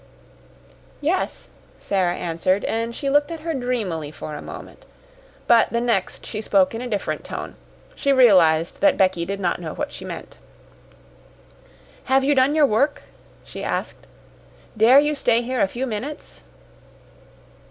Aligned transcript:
"Yes," 0.99 1.51
Sara 1.77 2.15
answered, 2.15 2.65
and 2.65 2.95
she 2.95 3.07
looked 3.07 3.29
at 3.29 3.41
her 3.41 3.53
dreamily 3.53 4.09
for 4.09 4.33
a 4.33 4.41
moment. 4.41 4.83
But 5.45 5.69
the 5.69 5.79
next 5.79 6.25
she 6.25 6.41
spoke 6.41 6.73
in 6.73 6.81
a 6.81 6.87
different 6.87 7.23
tone. 7.23 7.55
She 7.93 8.11
realized 8.11 8.81
that 8.81 8.97
Becky 8.97 9.25
did 9.25 9.39
not 9.39 9.61
know 9.61 9.75
what 9.75 9.91
she 9.91 10.03
meant. 10.03 10.39
"Have 12.05 12.23
you 12.23 12.33
done 12.33 12.55
your 12.55 12.65
work?" 12.65 13.03
she 13.43 13.63
asked. 13.63 14.07
"Dare 14.75 14.97
you 14.99 15.13
stay 15.13 15.43
here 15.43 15.61
a 15.61 15.67
few 15.67 15.85
minutes?" 15.85 16.41